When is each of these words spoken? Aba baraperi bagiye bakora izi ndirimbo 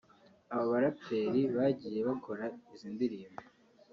Aba 0.53 0.65
baraperi 0.71 1.41
bagiye 1.55 1.99
bakora 2.09 2.45
izi 2.73 2.87
ndirimbo 2.95 3.41